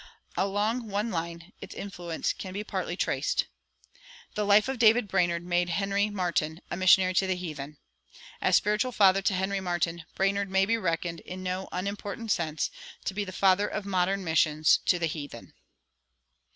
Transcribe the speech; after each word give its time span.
Along 0.35 0.89
one 0.89 1.11
line 1.11 1.53
its 1.61 1.75
influence 1.75 2.33
can 2.33 2.53
be 2.53 2.63
partly 2.63 2.97
traced. 2.97 3.45
The 4.33 4.43
"Life 4.47 4.67
of 4.67 4.79
David 4.79 5.07
Brainerd" 5.07 5.45
made 5.45 5.69
Henry 5.69 6.09
Martyn 6.09 6.59
a 6.71 6.75
missionary 6.75 7.13
to 7.13 7.27
the 7.27 7.35
heathen. 7.35 7.77
As 8.41 8.55
spiritual 8.55 8.93
father 8.93 9.21
to 9.21 9.35
Henry 9.35 9.59
Martyn, 9.59 10.05
Brainerd 10.15 10.49
may 10.49 10.65
be 10.65 10.75
reckoned, 10.75 11.19
in 11.19 11.43
no 11.43 11.69
unimportant 11.71 12.31
sense, 12.31 12.71
to 13.05 13.13
be 13.13 13.23
the 13.23 13.31
father 13.31 13.67
of 13.67 13.85
modern 13.85 14.23
missions 14.23 14.79
to 14.87 14.97
the 14.97 15.05
heathen. 15.05 15.53